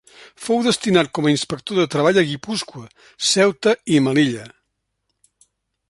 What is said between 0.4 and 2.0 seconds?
Fou destinat com a Inspector de